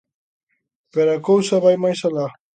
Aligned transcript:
Pero 0.93 1.09
a 1.13 1.23
cousa 1.29 1.63
vai 1.65 1.75
máis 1.83 1.99
alá. 2.07 2.27